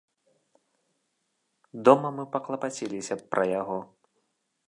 [1.89, 3.79] Дома мы паклапаціліся б пра яго.